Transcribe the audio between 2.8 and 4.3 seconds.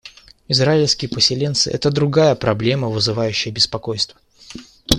вызывающая беспокойство.